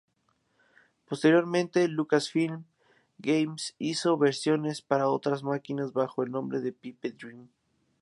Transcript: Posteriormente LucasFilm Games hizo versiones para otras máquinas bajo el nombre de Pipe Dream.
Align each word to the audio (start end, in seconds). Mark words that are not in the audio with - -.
Posteriormente 1.05 1.87
LucasFilm 1.87 2.65
Games 3.19 3.75
hizo 3.77 4.17
versiones 4.17 4.81
para 4.81 5.07
otras 5.09 5.43
máquinas 5.43 5.93
bajo 5.93 6.23
el 6.23 6.31
nombre 6.31 6.59
de 6.59 6.73
Pipe 6.73 7.11
Dream. 7.11 7.49